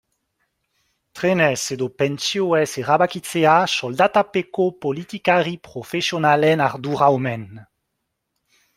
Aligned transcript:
Trenez 1.19 1.65
edo 1.75 1.89
pentsioez 2.03 2.71
erabakitzea 2.85 3.53
soldatapeko 3.75 4.67
politikari 4.87 5.57
profesionalen 5.71 6.69
ardura 6.71 7.15
omen. 7.21 7.49